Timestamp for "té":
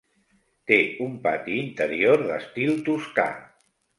0.71-0.79